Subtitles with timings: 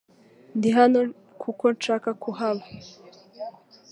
[0.57, 0.99] Ndi hano
[1.43, 2.47] kuko nshaka kuba.